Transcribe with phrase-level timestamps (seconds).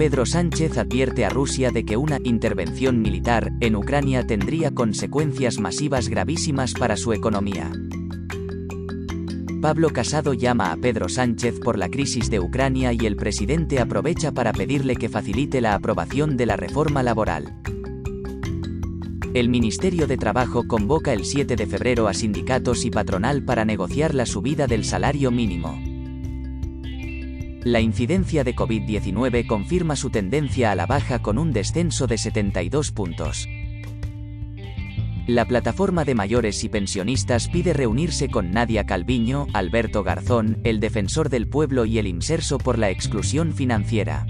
[0.00, 6.08] Pedro Sánchez advierte a Rusia de que una intervención militar en Ucrania tendría consecuencias masivas
[6.08, 7.70] gravísimas para su economía.
[9.60, 14.32] Pablo Casado llama a Pedro Sánchez por la crisis de Ucrania y el presidente aprovecha
[14.32, 17.60] para pedirle que facilite la aprobación de la reforma laboral.
[19.34, 24.14] El Ministerio de Trabajo convoca el 7 de febrero a sindicatos y patronal para negociar
[24.14, 25.89] la subida del salario mínimo.
[27.64, 32.90] La incidencia de COVID-19 confirma su tendencia a la baja con un descenso de 72
[32.90, 33.46] puntos.
[35.26, 41.28] La plataforma de mayores y pensionistas pide reunirse con Nadia Calviño, Alberto Garzón, el defensor
[41.28, 44.26] del pueblo y el Inserso por la exclusión financiera.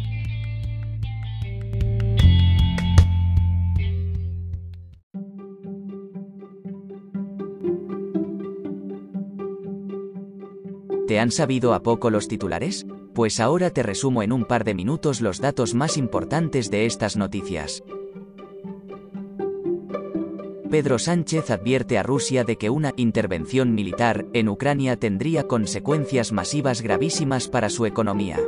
[11.06, 12.84] ¿Te han sabido a poco los titulares?
[13.14, 17.16] Pues ahora te resumo en un par de minutos los datos más importantes de estas
[17.16, 17.82] noticias.
[20.70, 26.80] Pedro Sánchez advierte a Rusia de que una intervención militar en Ucrania tendría consecuencias masivas
[26.80, 28.38] gravísimas para su economía.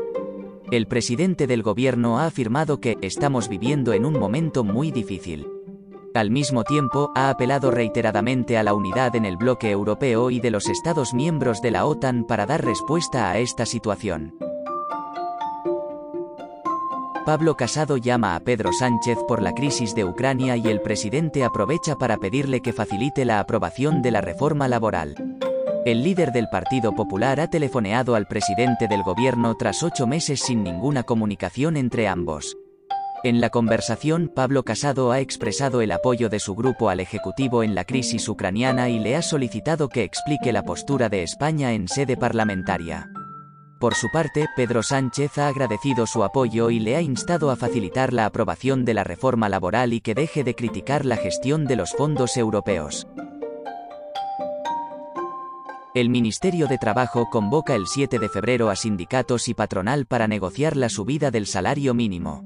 [0.70, 5.48] El presidente del gobierno ha afirmado que estamos viviendo en un momento muy difícil.
[6.14, 10.52] Al mismo tiempo, ha apelado reiteradamente a la unidad en el bloque europeo y de
[10.52, 14.34] los Estados miembros de la OTAN para dar respuesta a esta situación.
[17.24, 21.94] Pablo Casado llama a Pedro Sánchez por la crisis de Ucrania y el presidente aprovecha
[21.94, 25.14] para pedirle que facilite la aprobación de la reforma laboral.
[25.84, 30.64] El líder del Partido Popular ha telefoneado al presidente del gobierno tras ocho meses sin
[30.64, 32.56] ninguna comunicación entre ambos.
[33.22, 37.76] En la conversación, Pablo Casado ha expresado el apoyo de su grupo al Ejecutivo en
[37.76, 42.16] la crisis ucraniana y le ha solicitado que explique la postura de España en sede
[42.16, 43.11] parlamentaria.
[43.82, 48.12] Por su parte, Pedro Sánchez ha agradecido su apoyo y le ha instado a facilitar
[48.12, 51.90] la aprobación de la reforma laboral y que deje de criticar la gestión de los
[51.90, 53.08] fondos europeos.
[55.96, 60.76] El Ministerio de Trabajo convoca el 7 de febrero a sindicatos y patronal para negociar
[60.76, 62.44] la subida del salario mínimo.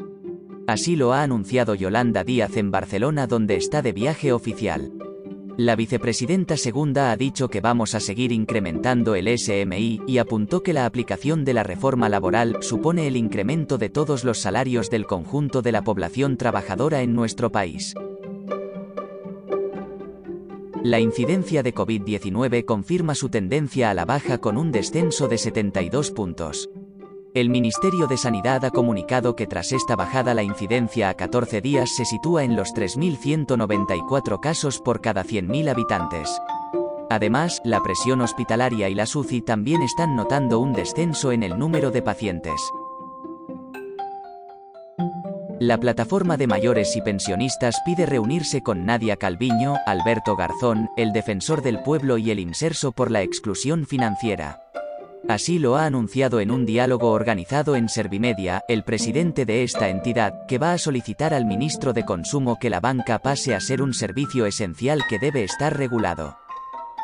[0.66, 4.90] Así lo ha anunciado Yolanda Díaz en Barcelona donde está de viaje oficial.
[5.58, 10.74] La vicepresidenta segunda ha dicho que vamos a seguir incrementando el SMI y apuntó que
[10.74, 15.62] la aplicación de la reforma laboral supone el incremento de todos los salarios del conjunto
[15.62, 17.94] de la población trabajadora en nuestro país.
[20.84, 26.10] La incidencia de COVID-19 confirma su tendencia a la baja con un descenso de 72
[26.10, 26.68] puntos.
[27.36, 31.90] El Ministerio de Sanidad ha comunicado que tras esta bajada la incidencia a 14 días
[31.94, 36.40] se sitúa en los 3.194 casos por cada 100.000 habitantes.
[37.10, 41.90] Además, la presión hospitalaria y la SUCI también están notando un descenso en el número
[41.90, 42.58] de pacientes.
[45.60, 51.60] La plataforma de mayores y pensionistas pide reunirse con Nadia Calviño, Alberto Garzón, el defensor
[51.60, 54.65] del pueblo y el Inserso por la exclusión financiera.
[55.28, 60.46] Así lo ha anunciado en un diálogo organizado en Servimedia, el presidente de esta entidad,
[60.46, 63.92] que va a solicitar al ministro de Consumo que la banca pase a ser un
[63.92, 66.38] servicio esencial que debe estar regulado.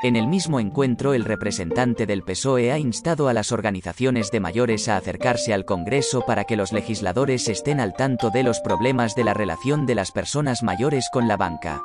[0.04, 4.88] En el mismo encuentro el representante del PSOE ha instado a las organizaciones de mayores
[4.88, 9.24] a acercarse al Congreso para que los legisladores estén al tanto de los problemas de
[9.24, 11.84] la relación de las personas mayores con la banca.